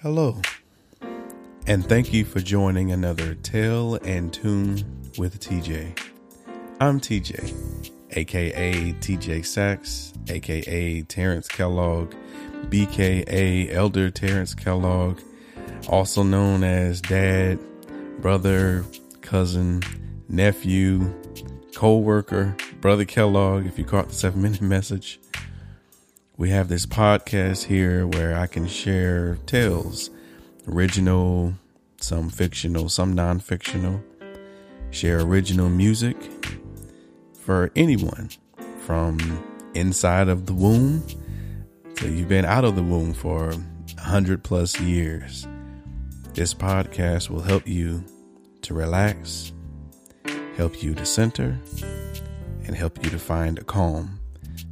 [0.00, 0.40] Hello,
[1.66, 4.76] and thank you for joining another Tale and Tune
[5.18, 5.98] with TJ.
[6.78, 12.14] I'm TJ, aka TJ Sachs, aka Terrence Kellogg,
[12.66, 15.18] BKA Elder Terrence Kellogg,
[15.88, 17.58] also known as Dad,
[18.20, 18.84] Brother,
[19.20, 19.82] Cousin,
[20.28, 21.12] Nephew,
[21.74, 25.18] Co worker, Brother Kellogg, if you caught the seven minute message.
[26.38, 30.08] We have this podcast here where I can share tales,
[30.68, 31.54] original,
[32.00, 34.00] some fictional, some non fictional,
[34.92, 36.16] share original music
[37.40, 38.28] for anyone
[38.78, 39.18] from
[39.74, 41.02] inside of the womb
[41.96, 43.50] to you've been out of the womb for
[43.96, 45.44] a hundred plus years.
[46.34, 48.04] This podcast will help you
[48.62, 49.52] to relax,
[50.56, 51.58] help you to center,
[52.64, 54.20] and help you to find a calm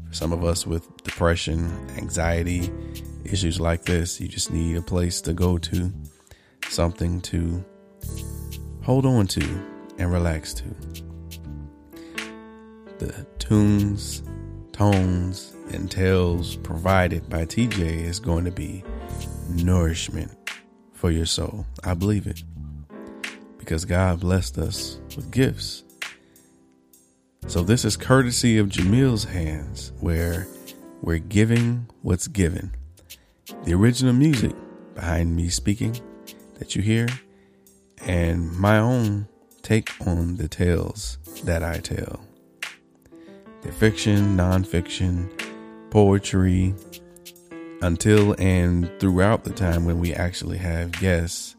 [0.06, 2.70] For some of us with depression, anxiety,
[3.24, 5.92] issues like this, you just need a place to go to,
[6.68, 7.64] something to
[8.82, 9.44] hold on to
[9.98, 10.64] and relax to.
[12.98, 14.22] The tunes,
[14.72, 18.82] tones, and tales provided by TJ is going to be
[19.48, 20.32] nourishment
[20.92, 21.66] for your soul.
[21.84, 22.42] I believe it.
[23.58, 25.84] Because God blessed us with gifts
[27.48, 30.48] so this is courtesy of Jamil's hands, where
[31.02, 32.72] we're giving what's given.
[33.64, 34.52] The original music
[34.94, 35.96] behind me speaking
[36.58, 37.06] that you hear,
[38.06, 39.28] and my own
[39.62, 42.20] take on the tales that I tell.
[43.62, 45.30] The fiction, nonfiction,
[45.90, 46.74] poetry,
[47.82, 51.56] until and throughout the time when we actually have guests.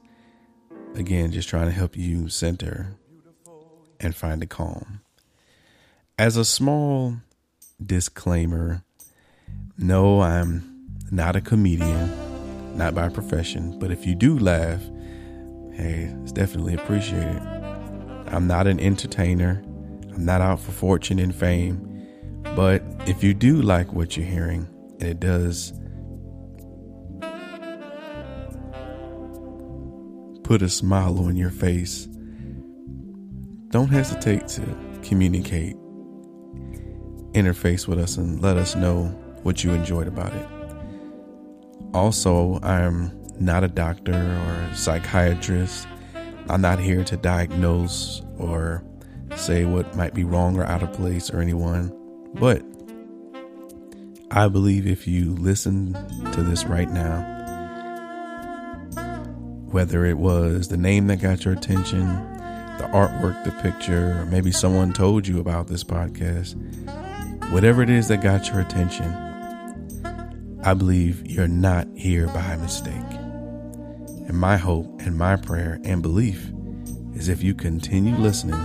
[0.96, 2.96] Again, just trying to help you center
[4.00, 5.02] and find a calm.
[6.18, 7.18] As a small
[7.84, 8.84] disclaimer,
[9.78, 10.64] no, I'm
[11.12, 12.12] not a comedian,
[12.78, 14.82] not by profession, but if you do laugh,
[15.74, 17.42] hey, it's definitely appreciated.
[18.28, 19.64] I'm not an entertainer,
[20.14, 21.84] I'm not out for fortune and fame,
[22.56, 24.68] but if you do like what you're hearing,
[25.00, 25.74] and it does
[30.44, 32.08] put a smile on your face,
[33.70, 34.62] don't hesitate to
[35.04, 35.76] communicate
[37.34, 40.48] interface with us and let us know what you enjoyed about it.
[41.94, 45.88] Also, I'm not a doctor or a psychiatrist.
[46.50, 48.84] I'm not here to diagnose or
[49.36, 51.94] say what might be wrong or out of place or anyone.
[52.36, 52.64] But
[54.32, 55.94] I believe if you listen
[56.34, 57.34] to this right now,
[59.72, 62.08] whether it was the name that got your attention,
[62.78, 66.56] the artwork, the picture, or maybe someone told you about this podcast,
[67.52, 69.06] Whatever it is that got your attention,
[70.68, 72.94] I believe you're not here by mistake.
[74.28, 76.52] And my hope and my prayer and belief
[77.16, 78.60] is if you continue listening,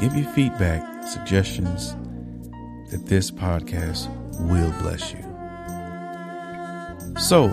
[0.00, 1.94] give your feedback, suggestions,
[2.90, 4.08] that this podcast
[4.40, 5.22] will bless you.
[7.20, 7.44] So,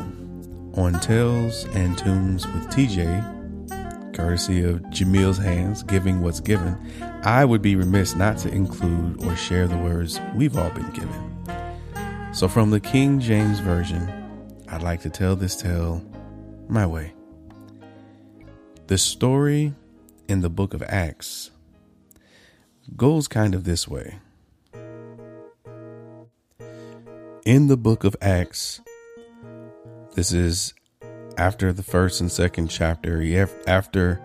[0.74, 6.76] on Tales and Tunes with TJ, courtesy of Jamil's hands, giving what's given,
[7.24, 11.31] I would be remiss not to include or share the words we've all been given.
[12.34, 14.10] So, from the King James Version,
[14.70, 16.02] I'd like to tell this tale
[16.70, 17.14] my way.
[18.88, 19.74] The story
[20.30, 21.52] in the book of Acts
[22.96, 24.20] goes kind of this way.
[27.46, 28.80] In the book of Acts,
[30.16, 30.74] this is
[31.38, 33.22] after the first and second chapter,
[33.68, 34.22] after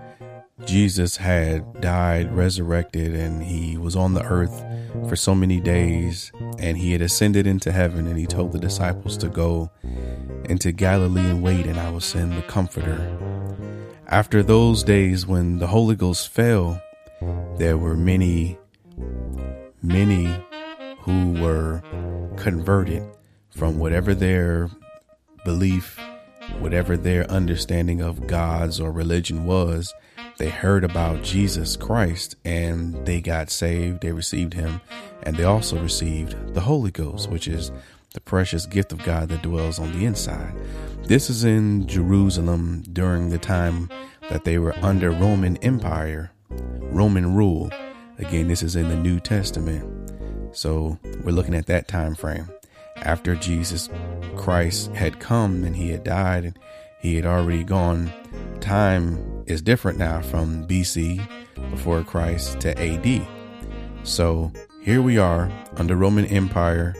[0.64, 4.64] Jesus had died, resurrected, and he was on the earth
[5.06, 9.18] for so many days, and he had ascended into heaven, and he told the disciples
[9.18, 9.70] to go
[10.44, 13.18] into Galilee and wait, and I will send the Comforter.
[14.06, 16.80] After those days when the Holy Ghost fell,
[17.58, 18.58] there were many,
[19.82, 20.42] many
[21.00, 21.82] who were
[22.36, 23.06] converted
[23.50, 24.70] from whatever their
[25.44, 25.98] belief
[26.58, 29.92] whatever their understanding of gods or religion was,
[30.38, 34.02] they heard about Jesus Christ and they got saved.
[34.02, 34.80] They received him
[35.22, 37.72] and they also received the Holy Ghost, which is
[38.12, 40.54] the precious gift of God that dwells on the inside.
[41.04, 43.88] This is in Jerusalem during the time
[44.28, 47.70] that they were under Roman Empire, Roman rule.
[48.18, 50.10] Again, this is in the New Testament.
[50.52, 52.48] So we're looking at that time frame
[52.96, 53.88] after Jesus
[54.36, 56.58] Christ had come and he had died and
[57.00, 58.12] he had already gone.
[58.60, 61.26] Time is different now from BC,
[61.70, 63.26] before Christ, to AD.
[64.02, 64.52] So
[64.82, 66.94] here we are under Roman Empire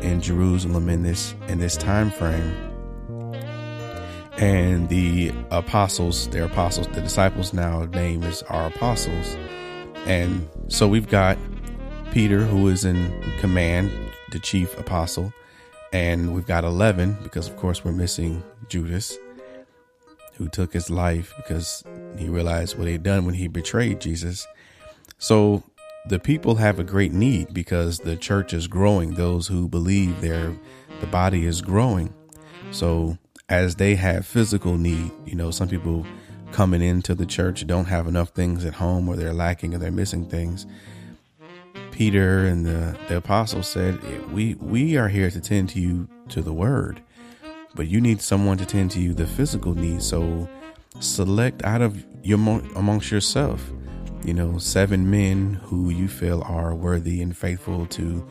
[0.00, 2.54] in Jerusalem in this in this time frame.
[4.40, 9.36] and the apostles, their apostles, the disciples now name is our apostles.
[10.06, 11.36] And so we've got
[12.10, 13.92] Peter, who is in command,
[14.32, 15.32] the chief apostle,
[15.92, 19.18] and we've got 11 because, of course, we're missing Judas,
[20.40, 21.84] who took his life because
[22.16, 24.46] he realized what he'd done when he betrayed Jesus.
[25.18, 25.62] So
[26.08, 29.14] the people have a great need because the church is growing.
[29.14, 30.56] Those who believe their
[31.02, 32.14] the body is growing.
[32.70, 33.18] So
[33.50, 36.06] as they have physical need, you know, some people
[36.52, 39.90] coming into the church don't have enough things at home or they're lacking or they're
[39.90, 40.66] missing things.
[41.90, 44.00] Peter and the, the apostles said,
[44.32, 47.02] we, we are here to tend to you to the word,
[47.74, 50.06] but you need someone to tend to you the physical needs.
[50.06, 50.48] So
[51.00, 52.38] select out of your
[52.76, 53.70] amongst yourself,
[54.24, 58.26] you know, seven men who you feel are worthy and faithful to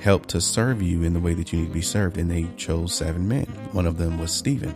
[0.00, 2.18] help to serve you in the way that you need to be served.
[2.18, 3.46] And they chose seven men.
[3.72, 4.74] One of them was Stephen.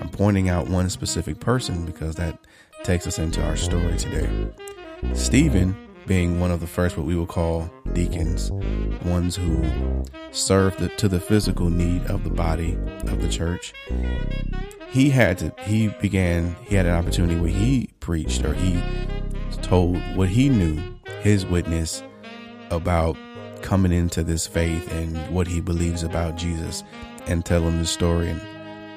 [0.00, 2.38] I'm pointing out one specific person because that
[2.82, 4.28] takes us into our story today.
[5.14, 5.76] Stephen
[6.06, 8.50] being one of the first, what we will call deacons,
[9.04, 12.74] ones who served the, to the physical need of the body
[13.06, 13.72] of the church.
[14.90, 18.82] He had to, he began, he had an opportunity where he preached or he
[19.62, 20.82] told what he knew,
[21.20, 22.02] his witness
[22.70, 23.16] about
[23.62, 26.82] coming into this faith and what he believes about Jesus
[27.26, 28.34] and tell him the story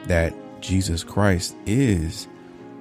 [0.08, 2.28] that Jesus Christ is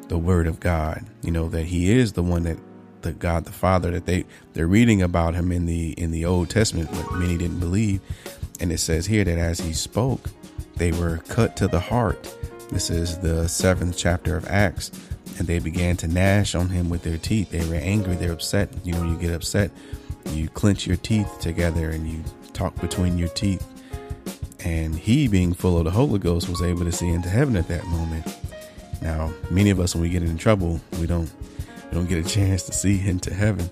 [0.08, 1.04] the word of God.
[1.22, 2.58] You know, that he is the one that
[3.04, 6.50] the God the Father that they they're reading about him in the in the Old
[6.50, 8.00] Testament, but many didn't believe.
[8.60, 10.30] And it says here that as he spoke,
[10.76, 12.28] they were cut to the heart.
[12.70, 14.90] This is the seventh chapter of Acts.
[15.36, 17.50] And they began to gnash on him with their teeth.
[17.50, 18.70] They were angry, they're upset.
[18.84, 19.72] You know, you get upset
[20.32, 22.22] you clench your teeth together and you
[22.52, 23.66] talk between your teeth.
[24.64, 27.68] And he, being full of the Holy Ghost, was able to see into heaven at
[27.68, 28.26] that moment.
[29.02, 31.30] Now, many of us, when we get in trouble, we don't
[31.94, 33.70] don't get a chance to see into heaven.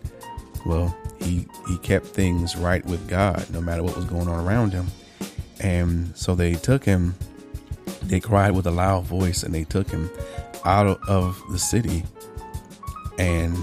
[0.64, 4.72] Well, he he kept things right with God, no matter what was going on around
[4.72, 4.86] him.
[5.60, 7.14] And so they took him.
[8.04, 10.08] They cried with a loud voice, and they took him
[10.64, 12.04] out of the city.
[13.18, 13.56] And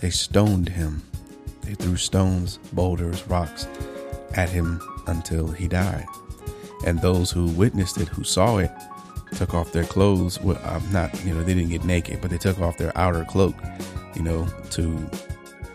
[0.00, 1.02] they stoned him.
[1.62, 3.66] They threw stones, boulders, rocks
[4.34, 6.06] at him until he died.
[6.86, 8.70] And those who witnessed it, who saw it,
[9.38, 10.40] took off their clothes.
[10.40, 13.24] Well, uh, not, you know, they didn't get naked, but they took off their outer
[13.24, 13.54] cloak,
[14.14, 15.10] you know, to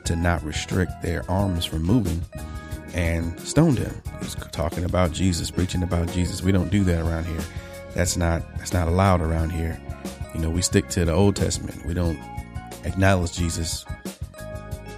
[0.04, 2.21] to not restrict their arms from moving,
[2.94, 4.01] and stoned him.
[4.19, 6.44] He was talking about Jesus, preaching about Jesus.
[6.44, 7.39] We don't do that around here.
[7.95, 9.80] That's not that's not allowed around here.
[10.36, 11.86] You know, we stick to the Old Testament.
[11.86, 12.19] We don't
[12.83, 13.86] acknowledge Jesus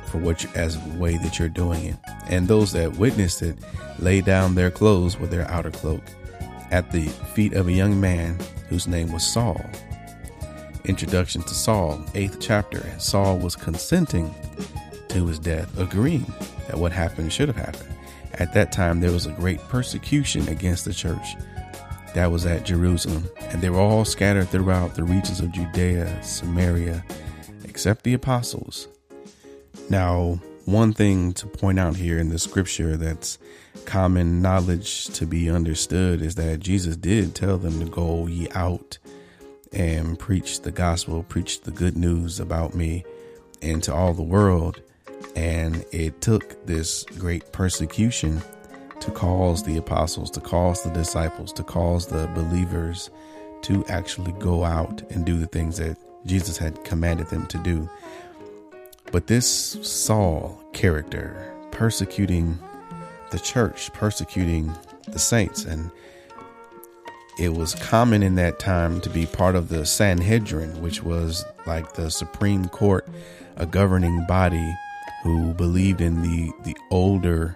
[0.07, 1.97] for what you, as a way that you're doing it.
[2.29, 3.57] And those that witnessed it
[3.99, 6.01] lay down their clothes with their outer cloak
[6.71, 8.39] at the feet of a young man
[8.69, 9.61] whose name was Saul.
[10.85, 12.83] Introduction to Saul, eighth chapter.
[12.99, 14.33] Saul was consenting
[15.09, 16.31] to his death, agreeing
[16.67, 17.93] that what happened should have happened.
[18.33, 21.35] At that time, there was a great persecution against the church
[22.13, 27.03] that was at Jerusalem, and they were all scattered throughout the regions of Judea, Samaria,
[27.63, 28.87] except the apostles.
[29.89, 33.37] Now, one thing to point out here in the scripture that's
[33.85, 38.97] common knowledge to be understood is that Jesus did tell them to go ye out
[39.71, 43.03] and preach the gospel, preach the good news about me
[43.61, 44.81] into all the world.
[45.35, 48.41] And it took this great persecution
[49.01, 53.09] to cause the apostles, to cause the disciples, to cause the believers
[53.63, 57.89] to actually go out and do the things that Jesus had commanded them to do.
[59.15, 62.59] But this Saul character persecuting
[63.31, 64.73] the church, persecuting
[65.07, 65.89] the saints, and
[67.39, 71.93] it was common in that time to be part of the Sanhedrin, which was like
[71.93, 73.07] the Supreme Court,
[73.55, 74.75] a governing body
[75.23, 77.55] who believed in the the older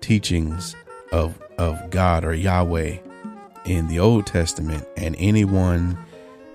[0.00, 0.74] teachings
[1.12, 2.98] of of God or Yahweh
[3.66, 5.96] in the Old Testament, and anyone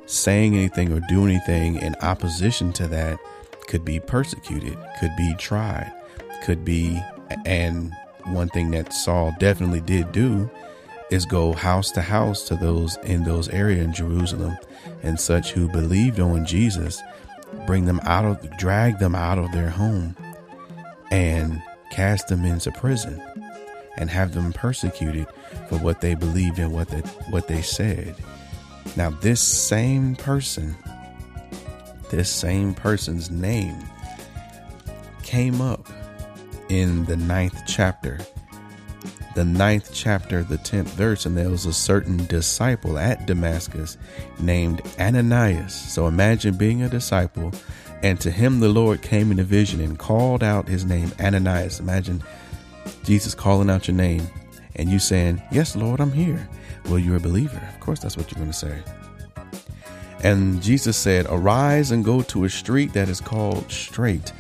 [0.06, 3.18] saying anything or doing anything in opposition to that
[3.68, 5.92] could be persecuted, could be tried,
[6.44, 7.02] could be,
[7.46, 7.94] and
[8.26, 10.50] one thing that Saul definitely did do
[11.10, 14.58] is go house to house to those in those areas in Jerusalem
[15.04, 17.02] and such who believed on Jesus,
[17.66, 20.16] bring them out of, drag them out of their home
[21.12, 23.22] and cast them into prison
[23.98, 25.28] and have them persecuted
[25.70, 28.16] for what they believed and what they, what they said.
[28.96, 30.76] Now, this same person
[32.10, 33.78] this same person's name
[35.24, 35.88] came up
[36.70, 38.20] in the ninth chapter
[39.38, 43.96] the ninth chapter, the tenth verse, and there was a certain disciple at Damascus
[44.40, 45.76] named Ananias.
[45.76, 47.52] So imagine being a disciple,
[48.02, 51.80] and to him the Lord came in a vision and called out his name, Ananias.
[51.80, 52.24] Imagine
[53.04, 54.28] Jesus calling out your name
[54.76, 56.50] and you saying, Yes, Lord, I'm here.
[56.86, 57.62] Well, you're a believer.
[57.76, 58.82] Of course, that's what you're going to say.
[60.24, 64.32] And Jesus said, Arise and go to a street that is called Straight,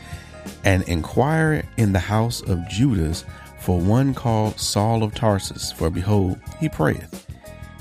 [0.63, 3.25] and inquire in the house of Judas
[3.60, 5.72] for one called Saul of Tarsus.
[5.72, 7.27] For behold, he prayeth.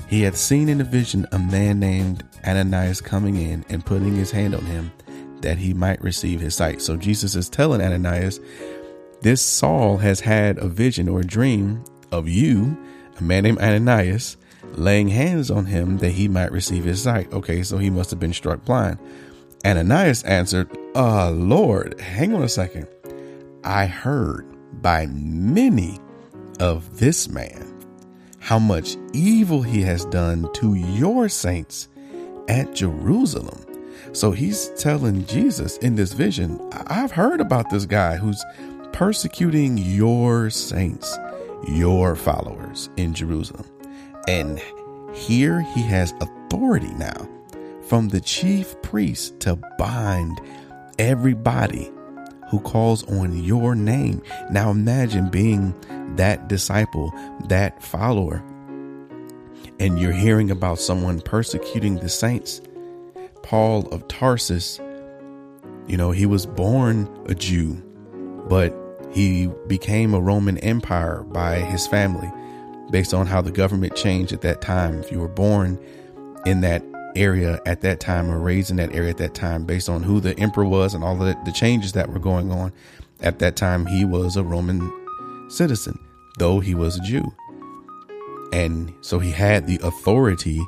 [0.07, 4.31] He had seen in a vision a man named Ananias coming in and putting his
[4.31, 4.91] hand on him
[5.41, 6.81] that he might receive his sight.
[6.81, 8.39] So Jesus is telling Ananias,
[9.21, 12.77] This Saul has had a vision or a dream of you,
[13.19, 14.37] a man named Ananias
[14.73, 17.31] laying hands on him that he might receive his sight.
[17.33, 18.99] Okay, so he must have been struck blind.
[19.65, 22.87] Ananias answered, Uh, Lord, hang on a second.
[23.63, 24.45] I heard
[24.81, 25.99] by many
[26.59, 27.73] of this man
[28.39, 31.89] how much evil he has done to your saints
[32.47, 33.63] at Jerusalem.
[34.13, 38.43] So he's telling Jesus in this vision, I've heard about this guy who's
[38.93, 41.17] persecuting your saints,
[41.67, 43.65] your followers in Jerusalem.
[44.27, 44.61] And
[45.13, 47.27] here he has authority now
[47.87, 50.39] from the chief priest to bind
[50.99, 51.89] everybody
[52.49, 54.21] who calls on your name.
[54.51, 55.73] Now imagine being
[56.15, 57.13] that disciple,
[57.47, 58.43] that follower,
[59.79, 62.61] and you're hearing about someone persecuting the saints.
[63.43, 64.79] Paul of Tarsus,
[65.87, 67.81] you know, he was born a Jew,
[68.49, 68.75] but
[69.11, 72.29] he became a Roman Empire by his family
[72.91, 74.99] based on how the government changed at that time.
[74.99, 75.79] If you were born
[76.45, 76.83] in that
[77.15, 80.19] area at that time or raised in that area at that time, based on who
[80.19, 82.71] the emperor was and all the, the changes that were going on
[83.21, 84.91] at that time, he was a Roman
[85.49, 85.99] citizen,
[86.37, 87.33] though he was a Jew.
[88.53, 90.61] And so he had the authority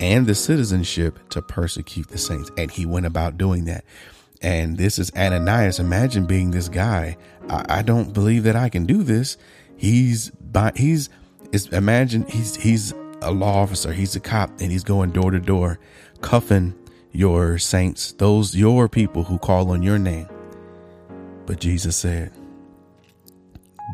[0.00, 2.50] and the citizenship to persecute the saints.
[2.56, 3.84] And he went about doing that.
[4.40, 5.78] And this is Ananias.
[5.78, 7.18] Imagine being this guy.
[7.48, 9.36] I, I don't believe that I can do this.
[9.76, 11.10] He's by, he's
[11.52, 15.40] is imagine he's he's a law officer, he's a cop, and he's going door to
[15.40, 15.78] door,
[16.20, 16.74] cuffing
[17.12, 20.28] your saints, those your people who call on your name.
[21.46, 22.32] But Jesus said,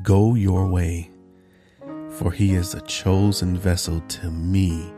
[0.03, 1.11] Go your way,
[2.11, 4.93] for he is a chosen vessel to me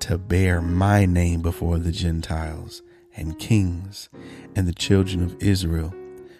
[0.00, 2.82] to bear my name before the Gentiles
[3.16, 4.08] and kings
[4.54, 5.94] and the children of Israel.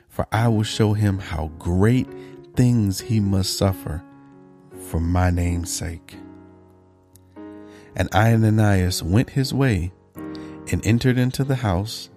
[0.08, 2.06] For I will show him how great
[2.54, 4.02] things he must suffer
[4.92, 6.18] for my name's sake.
[7.96, 9.90] And Ananias went his way
[10.70, 12.10] and entered into the house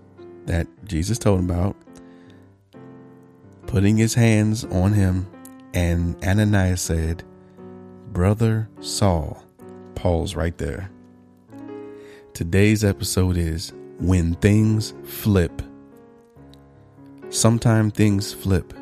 [0.46, 1.78] that Jesus told him about,
[3.66, 5.26] putting his hands on him.
[5.74, 7.24] And Ananias said,
[8.12, 9.42] Brother Saul,
[9.96, 10.92] Paul's right there.
[12.34, 15.62] Today's episode is When Things Flip.
[17.30, 18.74] Sometimes things flip.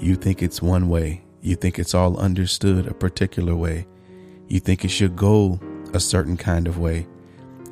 [0.00, 3.86] You think it's one way, you think it's all understood a particular way.
[4.48, 5.60] You think it should go
[5.94, 7.06] a certain kind of way.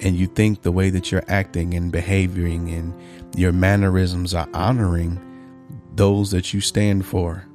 [0.01, 2.95] And you think the way that you're acting and behaving and
[3.35, 5.21] your mannerisms are honoring
[5.95, 7.47] those that you stand for.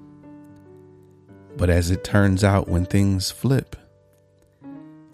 [1.58, 3.76] But as it turns out, when things flip,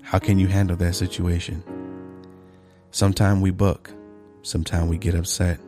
[0.01, 1.63] how can you handle that situation?
[2.91, 3.91] Sometimes we buck,
[4.41, 5.59] sometimes we get upset,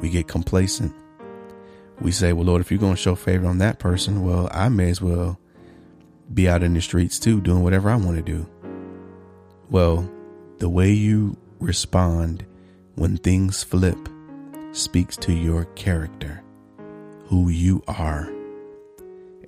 [0.00, 0.94] we get complacent,
[2.00, 4.68] we say, well, Lord, if you're going to show favor on that person, well, I
[4.68, 5.38] may as well
[6.32, 8.48] be out in the streets too, doing whatever I want to do.
[9.70, 10.10] Well,
[10.58, 12.44] the way you respond
[12.94, 14.08] when things flip
[14.72, 16.42] speaks to your character,
[17.26, 18.30] who you are.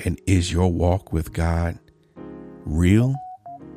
[0.05, 1.79] And is your walk with God
[2.65, 3.15] real?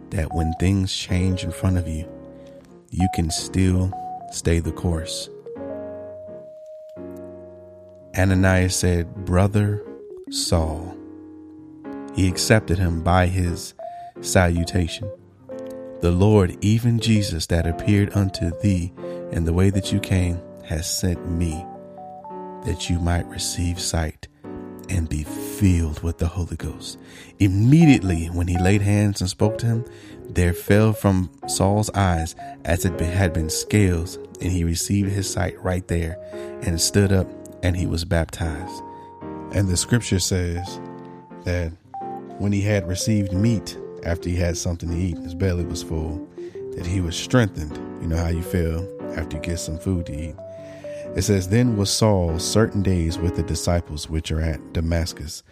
[0.09, 2.07] That when things change in front of you,
[2.91, 3.91] you can still
[4.31, 5.29] stay the course.
[8.17, 9.83] Ananias said, Brother
[10.31, 10.97] Saul.
[12.15, 13.75] He accepted him by his
[14.21, 15.11] salutation.
[16.01, 18.91] The Lord, even Jesus, that appeared unto thee
[19.31, 21.63] in the way that you came, has sent me,
[22.65, 24.27] that you might receive sight
[24.89, 26.97] and be filled with the Holy Ghost.
[27.39, 29.85] Immediately, when he laid hands and spoke to him,
[30.29, 35.61] there fell from Saul's eyes as it had been scales, and he received his sight
[35.61, 36.17] right there
[36.63, 37.27] and stood up
[37.63, 38.83] and he was baptized.
[39.53, 40.79] And the scripture says
[41.43, 41.71] that
[42.37, 46.27] when he had received meat after he had something to eat, his belly was full,
[46.75, 47.75] that he was strengthened.
[48.01, 48.87] You know how you feel
[49.17, 50.35] after you get some food to eat.
[51.15, 55.43] It says, Then was Saul certain days with the disciples which are at Damascus.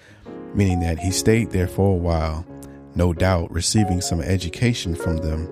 [0.53, 2.45] meaning that he stayed there for a while,
[2.95, 5.51] no doubt receiving some education from them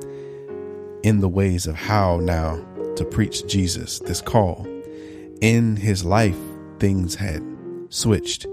[1.04, 2.56] in the ways of how now
[2.96, 4.66] to preach Jesus, this call.
[5.44, 6.40] In his life,
[6.80, 7.44] things had
[7.90, 8.48] switched,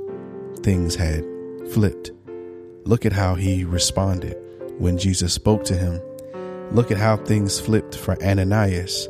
[0.65, 1.25] things had
[1.71, 2.11] flipped.
[2.83, 4.37] Look at how he responded
[4.81, 6.01] when Jesus spoke to him.
[6.73, 9.09] Look at how things flipped for Ananias.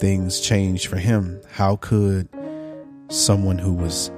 [0.00, 1.40] Things changed for him.
[1.48, 2.28] How could
[3.08, 4.10] someone who was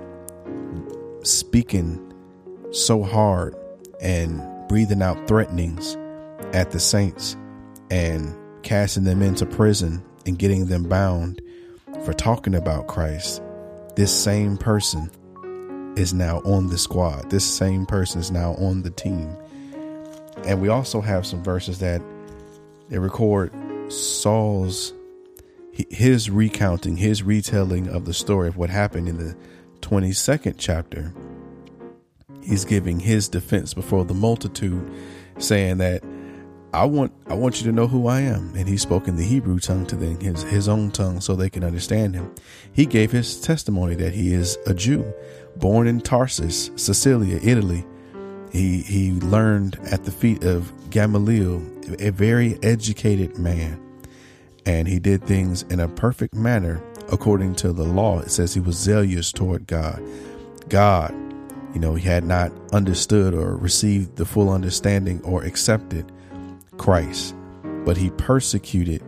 [1.22, 2.12] speaking
[2.72, 3.54] so hard
[4.00, 5.96] and breathing out threatenings
[6.52, 7.36] at the saints
[7.88, 11.40] and casting them into prison and getting them bound
[12.06, 13.42] for talking about Christ,
[13.96, 15.10] this same person
[15.96, 17.28] is now on the squad.
[17.30, 19.36] This same person is now on the team.
[20.44, 22.00] And we also have some verses that
[22.88, 23.52] they record
[23.88, 24.92] Saul's
[25.72, 29.36] his recounting, his retelling of the story of what happened in the
[29.80, 31.12] 22nd chapter.
[32.40, 34.88] He's giving his defense before the multitude,
[35.38, 36.04] saying that
[36.76, 38.52] I want I want you to know who I am.
[38.54, 41.49] And he spoke in the Hebrew tongue to them, his his own tongue, so they
[41.49, 42.30] can understand him.
[42.73, 45.11] He gave his testimony that he is a Jew,
[45.56, 47.87] born in Tarsus, Sicilia, Italy.
[48.52, 51.62] He he learned at the feet of Gamaliel,
[51.99, 53.80] a very educated man,
[54.66, 58.21] and he did things in a perfect manner according to the law.
[58.21, 60.02] It says he was zealous toward God.
[60.68, 61.14] God,
[61.73, 66.12] you know, he had not understood or received the full understanding or accepted
[66.78, 67.35] Christ,
[67.85, 69.02] but he persecuted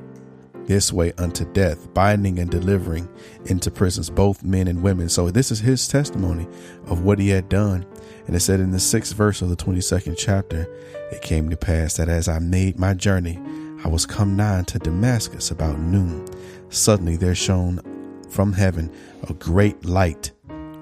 [0.67, 3.09] this way unto death, binding and delivering
[3.47, 5.09] into prisons both men and women.
[5.09, 6.47] So this is his testimony
[6.87, 7.87] of what he had done.
[8.27, 10.71] And it said in the sixth verse of the 22nd chapter,
[11.11, 13.41] it came to pass that as I made my journey,
[13.83, 16.27] I was come nigh to Damascus about noon.
[16.69, 17.81] Suddenly there shone
[18.29, 18.93] from heaven
[19.29, 20.33] a great light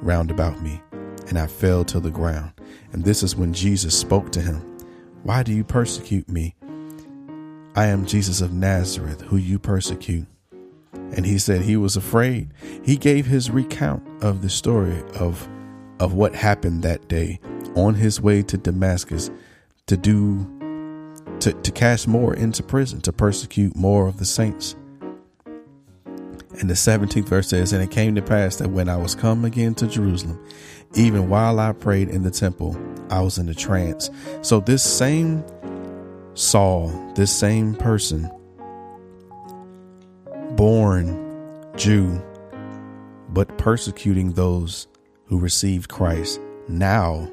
[0.02, 0.80] round about me,
[1.28, 2.52] and I fell to the ground.
[2.92, 4.60] And this is when Jesus spoke to him.
[5.22, 6.56] Why do you persecute me?
[7.76, 10.26] I am Jesus of Nazareth, who you persecute.
[11.12, 12.52] And he said he was afraid.
[12.82, 15.46] He gave his recount of the story of
[16.00, 17.40] of what happened that day
[17.74, 19.30] on his way to Damascus
[19.86, 20.46] to do
[21.40, 24.74] to, to cast more into prison, to persecute more of the saints.
[26.60, 29.44] And the 17th verse says, And it came to pass that when I was come
[29.44, 30.42] again to Jerusalem,
[30.94, 32.78] even while I prayed in the temple,
[33.10, 34.08] I was in a trance.
[34.40, 35.44] So this same
[36.36, 38.30] Saul, this same person,
[40.50, 41.16] born
[41.78, 42.22] Jew,
[43.30, 44.86] but persecuting those
[45.24, 47.30] who received Christ, now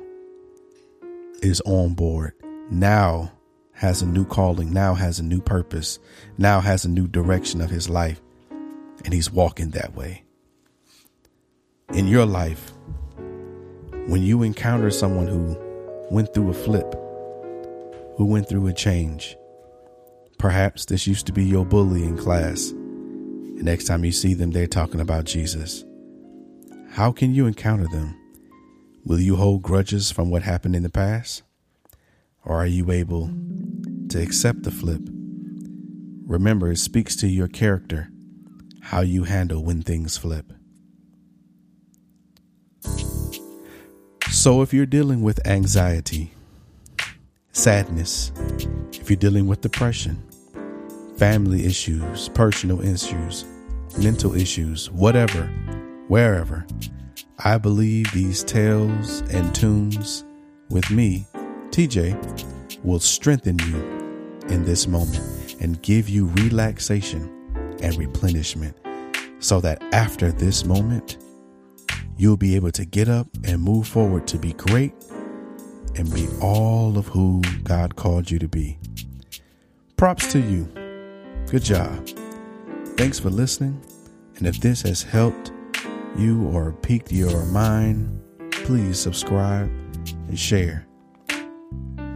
[1.41, 2.31] is on board,
[2.71, 3.33] now
[3.73, 5.99] has a new calling, now has a new purpose,
[6.37, 8.21] now has a new direction of his life,
[9.03, 10.23] and he's walking that way.
[11.93, 12.71] In your life,
[14.07, 15.57] when you encounter someone who
[16.09, 16.95] went through a flip,
[18.15, 19.35] who went through a change.
[20.37, 22.69] Perhaps this used to be your bully in class.
[22.71, 25.83] And next time you see them, they're talking about Jesus.
[26.91, 28.15] How can you encounter them?
[29.05, 31.43] Will you hold grudges from what happened in the past?
[32.45, 33.31] Or are you able
[34.09, 35.01] to accept the flip?
[36.25, 38.09] Remember, it speaks to your character,
[38.81, 40.53] how you handle when things flip.
[44.29, 46.33] So, if you're dealing with anxiety,
[47.53, 48.31] sadness,
[48.93, 50.21] if you're dealing with depression,
[51.17, 53.45] family issues, personal issues,
[53.97, 55.45] mental issues, whatever,
[56.07, 56.65] wherever,
[57.45, 60.25] I believe these tales and tunes
[60.69, 61.27] with me,
[61.69, 63.75] TJ, will strengthen you
[64.49, 67.29] in this moment and give you relaxation
[67.83, 68.75] and replenishment
[69.37, 71.17] so that after this moment,
[72.17, 74.93] you'll be able to get up and move forward to be great
[75.95, 78.77] and be all of who God called you to be.
[79.97, 80.65] Props to you.
[81.47, 82.07] Good job.
[82.97, 83.81] Thanks for listening.
[84.37, 85.51] And if this has helped
[86.17, 89.69] you or piqued your mind, please subscribe
[90.27, 90.87] and share.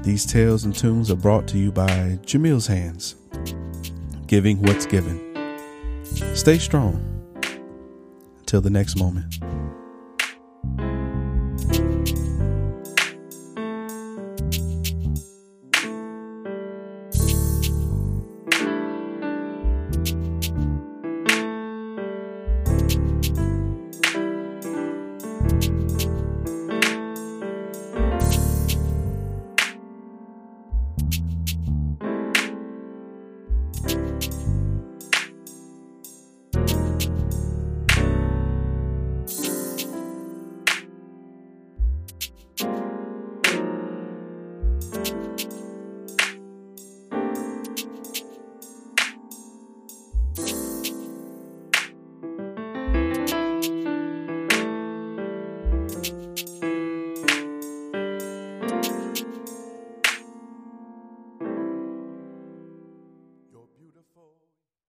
[0.02, 3.16] These tales and tunes are brought to you by Jamil's Hands,
[4.26, 5.22] giving what's given.
[6.34, 7.04] Stay strong.
[8.40, 9.38] Until the next moment.